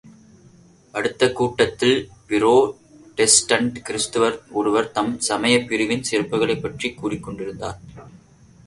[0.91, 2.09] அடுத்த கூட்டத்தில்
[2.29, 7.79] பிராடெஸ்டண்ட் கிருத்துவர் ஒருவர், தம் சமயப் பிரிவின் சிறப்புக்களைப் பற்றிக் கூறிக் கொண்டிருந்தார்.